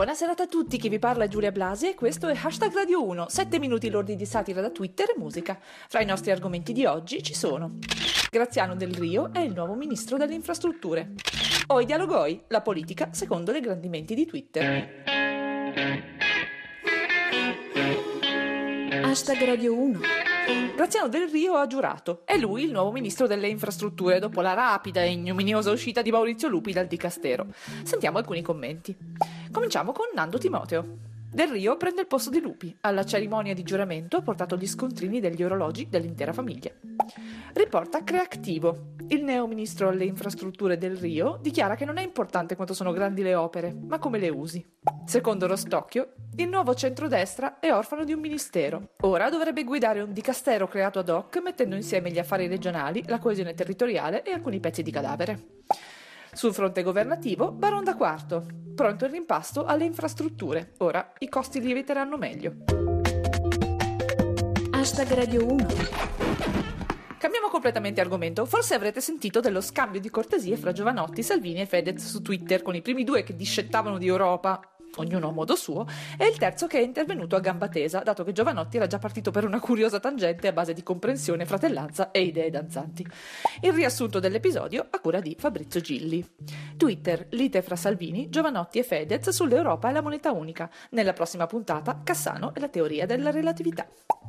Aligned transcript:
Buonasera 0.00 0.32
a 0.32 0.46
tutti, 0.46 0.78
chi 0.78 0.88
vi 0.88 0.98
parla 0.98 1.24
è 1.24 1.28
Giulia 1.28 1.52
Blasi 1.52 1.90
e 1.90 1.94
questo 1.94 2.26
è 2.26 2.34
Hashtag 2.34 2.72
Radio 2.72 3.04
1, 3.04 3.26
7 3.28 3.58
minuti 3.58 3.90
lordi 3.90 4.16
di 4.16 4.24
satira 4.24 4.62
da 4.62 4.70
Twitter 4.70 5.10
e 5.10 5.18
musica. 5.18 5.58
Fra 5.60 6.00
i 6.00 6.06
nostri 6.06 6.30
argomenti 6.30 6.72
di 6.72 6.86
oggi 6.86 7.22
ci 7.22 7.34
sono 7.34 7.76
Graziano 8.30 8.74
Del 8.74 8.94
Rio 8.94 9.30
è 9.30 9.40
il 9.40 9.52
nuovo 9.52 9.74
ministro 9.74 10.16
delle 10.16 10.32
infrastrutture. 10.32 11.12
Oi 11.66 11.84
dialogoi, 11.84 12.44
la 12.48 12.62
politica 12.62 13.10
secondo 13.12 13.52
le 13.52 13.60
grandi 13.60 13.90
menti 13.90 14.14
di 14.14 14.24
Twitter. 14.24 15.04
Hashtag 19.04 19.44
Radio 19.44 19.78
1. 19.78 20.00
Graziano 20.76 21.08
Del 21.08 21.28
Rio 21.28 21.56
ha 21.56 21.66
giurato. 21.66 22.22
È 22.24 22.38
lui 22.38 22.64
il 22.64 22.70
nuovo 22.70 22.90
ministro 22.90 23.26
delle 23.26 23.48
infrastrutture 23.48 24.18
dopo 24.18 24.40
la 24.40 24.54
rapida 24.54 25.02
e 25.02 25.10
ignominiosa 25.10 25.70
uscita 25.70 26.00
di 26.00 26.10
Maurizio 26.10 26.48
Lupi 26.48 26.72
dal 26.72 26.86
dicastero. 26.86 27.48
Sentiamo 27.82 28.16
alcuni 28.16 28.40
commenti. 28.40 28.96
Cominciamo 29.52 29.90
con 29.90 30.06
Nando 30.14 30.38
Timoteo. 30.38 30.98
Del 31.32 31.48
Rio 31.48 31.76
prende 31.76 32.02
il 32.02 32.06
posto 32.06 32.30
di 32.30 32.40
Lupi. 32.40 32.76
Alla 32.82 33.04
cerimonia 33.04 33.52
di 33.52 33.64
giuramento 33.64 34.16
ha 34.16 34.22
portato 34.22 34.56
gli 34.56 34.66
scontrini 34.66 35.18
degli 35.18 35.42
orologi 35.42 35.88
dell'intera 35.88 36.32
famiglia. 36.32 36.70
Riporta 37.52 38.04
Creativo. 38.04 38.94
Il 39.08 39.24
neo 39.24 39.48
ministro 39.48 39.88
alle 39.88 40.04
infrastrutture 40.04 40.78
del 40.78 40.96
Rio 40.96 41.38
dichiara 41.42 41.74
che 41.74 41.84
non 41.84 41.98
è 41.98 42.02
importante 42.02 42.54
quanto 42.54 42.74
sono 42.74 42.92
grandi 42.92 43.22
le 43.22 43.34
opere, 43.34 43.74
ma 43.74 43.98
come 43.98 44.18
le 44.18 44.28
usi. 44.28 44.64
Secondo 45.04 45.48
Rostocchio, 45.48 46.12
il 46.36 46.48
nuovo 46.48 46.74
centrodestra 46.74 47.58
è 47.58 47.72
orfano 47.72 48.04
di 48.04 48.12
un 48.12 48.20
ministero. 48.20 48.90
Ora 49.00 49.30
dovrebbe 49.30 49.64
guidare 49.64 50.00
un 50.00 50.12
dicastero 50.12 50.68
creato 50.68 51.00
ad 51.00 51.08
hoc 51.08 51.40
mettendo 51.42 51.74
insieme 51.74 52.12
gli 52.12 52.20
affari 52.20 52.46
regionali, 52.46 53.02
la 53.06 53.18
coesione 53.18 53.54
territoriale 53.54 54.22
e 54.22 54.30
alcuni 54.30 54.60
pezzi 54.60 54.84
di 54.84 54.92
cadavere. 54.92 55.58
Sul 56.32 56.54
fronte 56.54 56.84
governativo, 56.84 57.50
Baronda 57.50 57.96
IV, 57.98 58.69
pronto 58.80 59.04
il 59.04 59.10
rimpasto 59.10 59.66
alle 59.66 59.84
infrastrutture. 59.84 60.72
Ora 60.78 61.12
i 61.18 61.28
costi 61.28 61.60
lieviteranno 61.60 62.16
meglio. 62.16 62.54
Hashtag 64.70 65.12
Radio 65.12 65.44
1. 65.44 65.66
Cambiamo 67.18 67.48
completamente 67.50 68.00
argomento. 68.00 68.46
Forse 68.46 68.72
avrete 68.72 69.02
sentito 69.02 69.40
dello 69.40 69.60
scambio 69.60 70.00
di 70.00 70.08
cortesie 70.08 70.56
fra 70.56 70.72
Giovanotti, 70.72 71.22
Salvini 71.22 71.60
e 71.60 71.66
Fedez 71.66 72.06
su 72.06 72.22
Twitter, 72.22 72.62
con 72.62 72.74
i 72.74 72.80
primi 72.80 73.04
due 73.04 73.22
che 73.22 73.36
discettavano 73.36 73.98
di 73.98 74.06
Europa 74.06 74.58
ognuno 74.96 75.28
a 75.28 75.32
modo 75.32 75.56
suo, 75.56 75.86
e 76.18 76.26
il 76.26 76.36
terzo 76.38 76.66
che 76.66 76.78
è 76.78 76.82
intervenuto 76.82 77.36
a 77.36 77.40
gamba 77.40 77.68
tesa, 77.68 78.00
dato 78.00 78.24
che 78.24 78.32
Giovanotti 78.32 78.76
era 78.76 78.86
già 78.86 78.98
partito 78.98 79.30
per 79.30 79.44
una 79.44 79.60
curiosa 79.60 80.00
tangente 80.00 80.48
a 80.48 80.52
base 80.52 80.72
di 80.72 80.82
comprensione, 80.82 81.46
fratellanza 81.46 82.10
e 82.10 82.22
idee 82.22 82.50
danzanti. 82.50 83.06
Il 83.60 83.72
riassunto 83.72 84.20
dell'episodio 84.20 84.86
a 84.90 84.98
cura 85.00 85.20
di 85.20 85.36
Fabrizio 85.38 85.80
Gilli. 85.80 86.26
Twitter, 86.76 87.26
lite 87.30 87.62
fra 87.62 87.76
Salvini, 87.76 88.28
Giovanotti 88.28 88.78
e 88.78 88.82
Fedez 88.82 89.28
sull'Europa 89.30 89.88
e 89.88 89.92
la 89.92 90.02
moneta 90.02 90.32
unica. 90.32 90.70
Nella 90.90 91.12
prossima 91.12 91.46
puntata, 91.46 92.00
Cassano 92.02 92.54
e 92.54 92.60
la 92.60 92.68
teoria 92.68 93.06
della 93.06 93.30
relatività. 93.30 93.88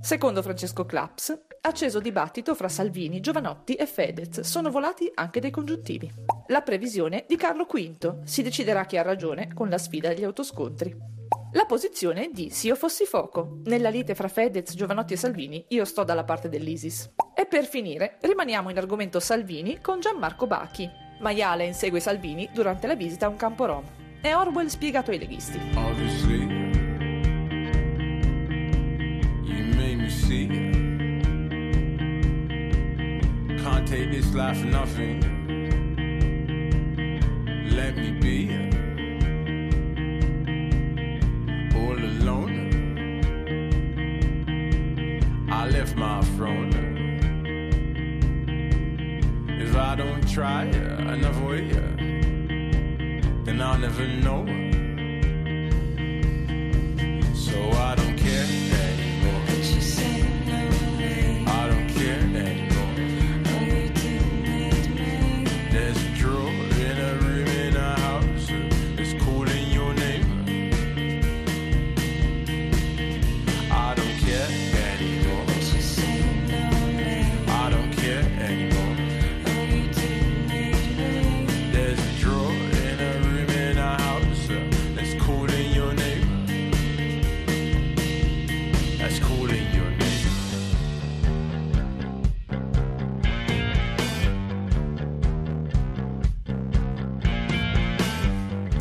Secondo 0.00 0.42
Francesco 0.42 0.84
Claps, 0.84 1.42
acceso 1.60 2.00
dibattito 2.00 2.56
fra 2.56 2.68
Salvini, 2.68 3.20
Giovanotti 3.20 3.74
e 3.74 3.86
Fedez. 3.86 4.40
Sono 4.40 4.70
volati 4.70 5.08
anche 5.14 5.38
dei 5.38 5.50
congiuntivi. 5.50 6.12
La 6.48 6.60
previsione 6.60 7.24
di 7.28 7.36
Carlo 7.36 7.66
V. 7.70 8.24
Si 8.24 8.42
deciderà 8.42 8.84
chi 8.84 8.96
ha 8.96 9.02
ragione 9.02 9.52
con 9.54 9.68
la 9.68 9.78
sfida 9.78 10.12
degli 10.42 10.50
autoscontri. 10.50 10.96
La 11.52 11.64
posizione 11.66 12.30
di 12.32 12.50
Se 12.50 12.66
io 12.66 12.74
fossi 12.74 13.04
fuoco. 13.04 13.60
Nella 13.64 13.90
lite 13.90 14.14
fra 14.14 14.28
Fedez, 14.28 14.74
Giovanotti 14.74 15.14
e 15.14 15.16
Salvini, 15.16 15.64
io 15.68 15.84
sto 15.84 16.02
dalla 16.02 16.24
parte 16.24 16.48
dell'ISIS. 16.48 17.12
E 17.34 17.46
per 17.46 17.64
finire, 17.64 18.18
rimaniamo 18.20 18.70
in 18.70 18.78
argomento 18.78 19.20
Salvini 19.20 19.80
con 19.80 20.00
Gianmarco 20.00 20.46
Bachi. 20.46 20.88
Maiale 21.20 21.64
insegue 21.64 22.00
Salvini 22.00 22.50
durante 22.52 22.86
la 22.86 22.96
visita 22.96 23.26
a 23.26 23.28
un 23.28 23.36
campo 23.36 23.66
rom. 23.66 23.84
È 24.20 24.34
Orwell 24.34 24.66
spiegato 24.66 25.10
ai 25.10 25.18
leghisti. 25.18 25.58
Obviously, 25.74 26.42
you 29.44 29.64
made 29.74 29.96
me 29.96 30.08
see. 30.08 30.46
Can't 33.62 33.88
take 33.88 34.08
this 34.10 34.32
life 34.32 34.58
for 34.58 34.68
nothing. 34.68 35.31
Try 50.32 50.62
another 50.62 51.44
way, 51.44 51.68
then 53.44 53.60
I'll 53.60 53.76
never 53.76 54.06
know. 54.06 54.46
So 57.34 57.58
I 57.72 58.01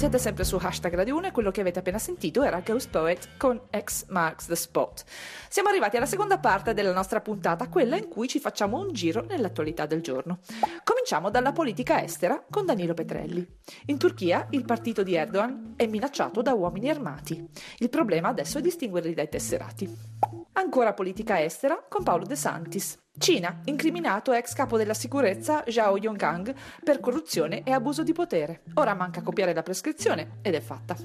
Siete 0.01 0.17
sempre 0.17 0.45
su 0.45 0.57
hashtag 0.59 0.95
Radio 0.95 1.15
1 1.17 1.27
e 1.27 1.31
quello 1.31 1.51
che 1.51 1.61
avete 1.61 1.77
appena 1.77 1.99
sentito 1.99 2.41
era 2.41 2.63
Ghost 2.65 2.89
Poet 2.89 3.37
con 3.37 3.61
X 3.69 4.07
Marks 4.07 4.47
the 4.47 4.55
Spot. 4.55 5.03
Siamo 5.47 5.69
arrivati 5.69 5.95
alla 5.97 6.07
seconda 6.07 6.39
parte 6.39 6.73
della 6.73 6.91
nostra 6.91 7.21
puntata, 7.21 7.67
quella 7.67 7.97
in 7.97 8.07
cui 8.07 8.27
ci 8.27 8.39
facciamo 8.39 8.79
un 8.79 8.91
giro 8.93 9.23
nell'attualità 9.23 9.85
del 9.85 10.01
giorno. 10.01 10.39
Cominciamo 10.83 11.29
dalla 11.29 11.51
politica 11.51 12.01
estera 12.01 12.43
con 12.49 12.65
Danilo 12.65 12.95
Petrelli. 12.95 13.47
In 13.85 13.99
Turchia 13.99 14.47
il 14.49 14.65
partito 14.65 15.03
di 15.03 15.13
Erdogan 15.13 15.75
è 15.75 15.85
minacciato 15.85 16.41
da 16.41 16.53
uomini 16.53 16.89
armati. 16.89 17.47
Il 17.77 17.89
problema 17.89 18.29
adesso 18.29 18.57
è 18.57 18.61
distinguerli 18.61 19.13
dai 19.13 19.29
tesserati. 19.29 20.40
Ancora 20.53 20.93
politica 20.93 21.41
estera 21.41 21.83
con 21.87 22.03
Paolo 22.03 22.25
De 22.25 22.35
Santis. 22.35 22.97
Cina, 23.17 23.61
incriminato 23.65 24.33
ex 24.33 24.53
capo 24.53 24.77
della 24.77 24.93
sicurezza 24.93 25.63
Zhao 25.67 25.97
Yonggang 25.97 26.53
per 26.83 26.99
corruzione 26.99 27.63
e 27.63 27.71
abuso 27.71 28.03
di 28.03 28.11
potere. 28.11 28.63
Ora 28.75 28.93
manca 28.93 29.21
copiare 29.21 29.53
la 29.53 29.63
prescrizione 29.63 30.39
ed 30.41 30.55
è 30.55 30.59
fatta. 30.59 30.95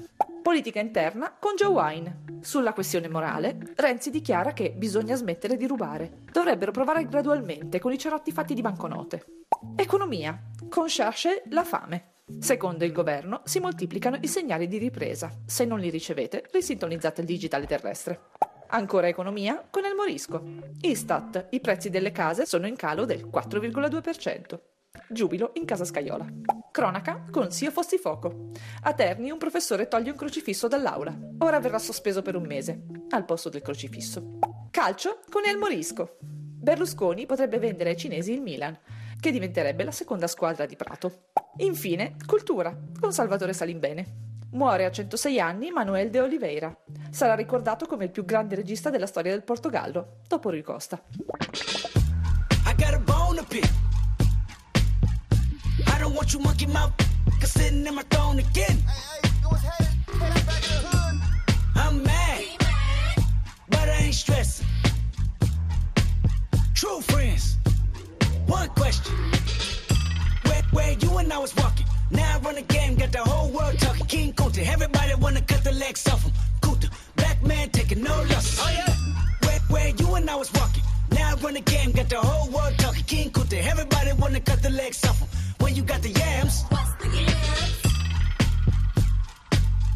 Politica 0.41 0.79
interna 0.79 1.33
con 1.39 1.55
Joe 1.55 1.71
Wine. 1.71 2.23
Sulla 2.41 2.73
questione 2.73 3.07
morale, 3.07 3.57
Renzi 3.75 4.09
dichiara 4.09 4.51
che 4.51 4.71
bisogna 4.71 5.15
smettere 5.15 5.55
di 5.55 5.65
rubare. 5.65 6.23
Dovrebbero 6.31 6.71
provare 6.71 7.05
gradualmente 7.05 7.79
con 7.79 7.93
i 7.93 7.97
cerotti 7.97 8.31
fatti 8.31 8.53
di 8.53 8.61
banconote. 8.61 9.25
Economia, 9.75 10.39
con 10.69 10.89
Sciasce 10.89 11.43
la 11.49 11.63
fame. 11.63 12.15
Secondo 12.39 12.83
il 12.83 12.91
governo 12.91 13.41
si 13.45 13.59
moltiplicano 13.59 14.17
i 14.21 14.27
segnali 14.27 14.67
di 14.67 14.77
ripresa. 14.77 15.31
Se 15.45 15.63
non 15.63 15.79
li 15.79 15.89
ricevete, 15.89 16.43
risintonizzate 16.51 17.21
il 17.21 17.27
digitale 17.27 17.65
terrestre. 17.65 18.19
Ancora 18.69 19.07
economia 19.07 19.65
con 19.69 19.85
il 19.85 19.95
morisco. 19.95 20.43
Istat, 20.81 21.47
i 21.51 21.61
prezzi 21.61 21.89
delle 21.89 22.11
case 22.11 22.45
sono 22.45 22.67
in 22.67 22.75
calo 22.75 23.05
del 23.05 23.25
4,2%. 23.25 24.59
Giubilo 25.09 25.51
in 25.53 25.65
casa 25.65 25.85
Scaiola. 25.85 26.25
Cronaca 26.71 27.23
con 27.31 27.51
Sio 27.51 27.71
Fossi 27.71 27.97
Fuoco. 27.97 28.49
A 28.81 28.93
Terni 28.93 29.31
un 29.31 29.37
professore 29.37 29.87
toglie 29.87 30.11
un 30.11 30.17
crocifisso 30.17 30.67
dall'aula. 30.67 31.17
Ora 31.39 31.59
verrà 31.59 31.79
sospeso 31.79 32.21
per 32.21 32.35
un 32.35 32.45
mese, 32.45 32.83
al 33.09 33.25
posto 33.25 33.49
del 33.49 33.61
crocifisso. 33.61 34.37
Calcio 34.69 35.19
con 35.29 35.43
il 35.45 35.57
morisco. 35.57 36.17
Berlusconi 36.19 37.25
potrebbe 37.25 37.59
vendere 37.59 37.91
ai 37.91 37.97
cinesi 37.97 38.33
il 38.33 38.41
Milan, 38.41 38.77
che 39.19 39.31
diventerebbe 39.31 39.83
la 39.83 39.91
seconda 39.91 40.27
squadra 40.27 40.65
di 40.65 40.75
Prato. 40.75 41.29
Infine, 41.57 42.15
cultura 42.25 42.77
con 42.99 43.13
Salvatore 43.13 43.53
Salimbene. 43.53 44.26
Muore 44.51 44.85
a 44.85 44.91
106 44.91 45.39
anni 45.39 45.71
Manuel 45.71 46.09
de 46.09 46.19
Oliveira. 46.19 46.75
Sarà 47.09 47.35
ricordato 47.35 47.85
come 47.85 48.05
il 48.05 48.11
più 48.11 48.25
grande 48.25 48.55
regista 48.55 48.89
della 48.89 49.05
storia 49.05 49.31
del 49.31 49.43
Portogallo, 49.43 50.19
dopo 50.27 50.49
Rui 50.49 50.61
Costa. 50.61 51.01
I 52.65 52.73
got 52.75 52.97
everybody 74.77 75.15
wanna 75.15 75.41
cut 75.41 75.63
the 75.63 75.71
legs 75.71 76.07
off 76.07 76.23
him. 76.23 76.31
Kunta, 76.61 76.87
black 77.15 77.41
man 77.43 77.69
taking 77.71 78.03
no 78.03 78.15
losses. 78.31 78.59
Oh 78.61 78.69
yeah. 78.79 78.93
Where, 79.45 79.59
where 79.73 79.89
you 79.99 80.15
and 80.15 80.29
I 80.29 80.35
was 80.35 80.51
walking. 80.53 80.83
Now 81.11 81.31
I 81.31 81.33
run 81.41 81.55
the 81.55 81.61
game, 81.61 81.91
got 81.91 82.09
the 82.09 82.19
whole 82.19 82.47
world 82.51 82.77
talking. 82.77 83.03
King 83.03 83.29
Kunta, 83.31 83.57
everybody 83.71 84.11
wanna 84.13 84.39
cut 84.39 84.61
the 84.61 84.69
legs 84.69 85.03
off 85.05 85.19
him. 85.19 85.27
When 85.61 85.75
you 85.75 85.81
got 85.81 86.01
the 86.03 86.09
yams. 86.09 86.63
What's 86.69 86.93
the 87.01 87.09
yams? 87.17 87.81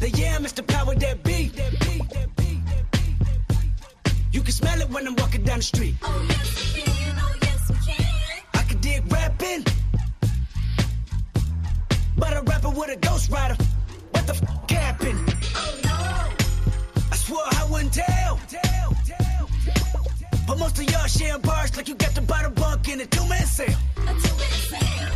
The 0.00 0.10
yam 0.10 0.44
is 0.44 0.52
the 0.52 0.64
power 0.64 0.94
that 0.96 1.22
be. 1.22 1.38
That 1.58 1.72
be, 1.84 1.98
that 2.14 2.36
be, 2.36 2.60
that 2.64 2.90
be, 2.92 3.04
that 3.20 3.48
be. 3.48 4.10
You 4.32 4.40
can 4.40 4.52
smell 4.52 4.80
it 4.80 4.90
when 4.90 5.06
I'm 5.06 5.14
walking 5.14 5.44
down 5.44 5.58
the 5.58 5.68
street. 5.74 5.94
Oh 6.02 6.26
yes 6.28 6.74
we 6.74 6.82
can, 6.82 7.16
oh 7.20 7.34
yes 7.42 7.70
we 7.70 7.76
can. 7.86 8.04
I 8.54 8.62
can 8.64 8.78
dig 8.80 9.12
rapping. 9.12 9.64
But 12.16 12.32
a 12.36 12.42
rapper 12.42 12.70
with 12.70 12.90
a 12.90 12.96
ghost 12.96 13.30
rider. 13.30 13.56
The 14.72 14.78
happened? 14.78 15.36
Oh 15.54 15.80
no. 15.84 15.98
I 17.12 17.16
swore 17.16 17.44
I 17.44 17.68
wouldn't 17.70 17.92
tell. 17.92 18.40
But 20.46 20.58
most 20.58 20.78
of 20.78 20.90
y'all 20.90 21.06
sharing 21.06 21.42
bars 21.42 21.76
like 21.76 21.88
you 21.88 21.94
got 21.94 22.14
the 22.14 22.22
bottom 22.22 22.54
bunk 22.54 22.88
in 22.88 23.00
a 23.00 23.06
two 23.06 23.26
man 23.28 23.44
sale. 23.46 23.78
A 23.96 24.12
two-minute 24.22 24.64
sale. 24.72 25.12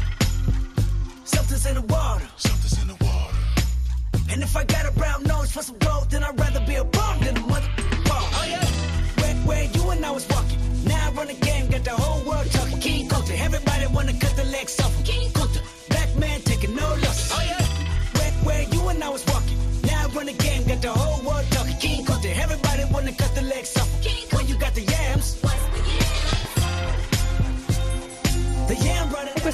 Something's 1.25 1.67
in 1.67 1.75
the 1.75 1.83
water. 1.83 2.29
Something's 2.37 2.83
in 2.83 2.89
the 2.89 2.99
water. 3.05 3.35
And 4.31 4.43
if 4.43 4.55
I 4.57 4.65
got 4.65 4.85
a 4.87 4.93
brown 4.93 5.23
nose 5.23 5.51
for 5.53 5.63
some 5.63 5.79
gold, 5.79 6.11
then 6.11 6.23
I'd 6.23 6.39
rather 6.39 6.61
be 6.67 6.75
a 6.75 6.85
bum 6.85 7.21
than 7.21 7.37
a 7.39 7.41
mother. 7.41 7.71
Oh 8.11 8.47
yeah. 8.47 8.65
Where, 9.21 9.37
where 9.49 9.65
you 9.65 9.91
and 9.91 10.05
I 10.05 10.11
was 10.11 10.29
walking. 10.29 10.59
Now 10.85 11.09
I 11.09 11.13
run 11.13 11.29
the 11.29 11.35
game, 11.35 11.71
got 11.71 11.85
the 11.85 11.93
whole 11.93 12.23
world 12.29 12.51
talking. 12.53 12.79
King 12.81 13.09
Kunta, 13.09 13.35
everybody 13.41 13.87
wanna 13.87 14.13
cut 14.21 14.37
the 14.37 14.45
legs 14.45 14.79
off 14.81 15.06
the 20.27 20.33
game, 20.33 20.65
got 20.65 20.83
the 20.83 20.91
whole 20.91 21.23
world 21.25 21.47
talking. 21.51 21.77
King 21.77 22.05
Kunta, 22.05 22.37
everybody 22.37 22.85
wanna 22.93 23.13
cut 23.13 23.35
the 23.35 23.43
legs 23.43 23.77
off 23.77 23.89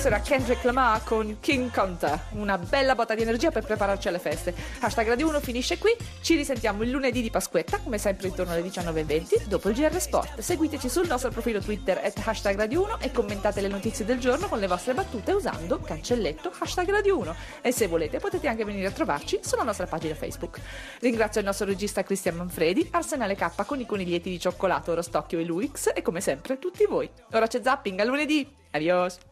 questo 0.03 0.19
era 0.19 0.37
Kendrick 0.37 0.65
Lamar 0.65 1.05
con 1.05 1.37
King 1.39 1.71
Kunta, 1.71 2.25
una 2.31 2.59
bella 2.59 2.97
botta 2.97 3.15
di 3.15 3.23
energia 3.23 3.53
per 3.53 3.65
prepararci 3.65 4.09
alle 4.09 4.19
feste. 4.19 4.53
Hashtag 4.81 5.07
Radio 5.07 5.29
1 5.29 5.39
finisce 5.39 5.79
qui, 5.79 5.95
ci 6.23 6.35
risentiamo 6.35 6.83
il 6.83 6.91
lunedì 6.91 7.23
di 7.23 7.31
Pasquetta, 7.31 7.79
come 7.79 7.99
sempre 7.99 8.27
intorno 8.27 8.53
alle 8.53 8.63
19.20, 8.63 9.45
dopo 9.45 9.69
il 9.69 9.77
GR 9.77 10.01
Sport. 10.01 10.41
Seguiteci 10.41 10.89
sul 10.89 11.07
nostro 11.07 11.31
profilo 11.31 11.61
Twitter 11.61 12.01
at 12.03 12.21
hashtag 12.25 12.57
Radio 12.57 12.83
1 12.83 12.99
e 12.99 13.13
commentate 13.13 13.61
le 13.61 13.69
notizie 13.69 14.05
del 14.05 14.19
giorno 14.19 14.49
con 14.49 14.59
le 14.59 14.67
vostre 14.67 14.93
battute 14.93 15.31
usando 15.31 15.79
cancelletto 15.79 16.53
hashtag 16.59 16.91
Radio 16.91 17.19
1. 17.19 17.35
E 17.61 17.71
se 17.71 17.87
volete 17.87 18.19
potete 18.19 18.49
anche 18.49 18.65
venire 18.65 18.89
a 18.89 18.93
trovarci 18.93 19.39
sulla 19.41 19.63
nostra 19.63 19.87
pagina 19.87 20.17
Facebook. 20.17 20.59
Ringrazio 20.99 21.39
il 21.39 21.47
nostro 21.47 21.67
regista 21.67 22.03
Cristian 22.03 22.35
Manfredi, 22.35 22.89
Arsenale 22.91 23.37
K 23.37 23.65
con 23.65 23.79
i 23.79 23.87
coniglietti 23.87 24.31
di 24.31 24.41
cioccolato, 24.41 24.95
Rostocchio 24.95 25.39
e 25.39 25.45
Luix 25.45 25.93
e 25.95 26.03
come 26.03 26.21
sempre 26.21 26.59
tutti 26.59 26.87
voi. 26.87 27.09
Ora 27.35 27.47
c'è 27.47 27.61
zapping, 27.63 28.01
a 28.01 28.05
lunedì! 28.05 28.53
Adios! 28.73 29.31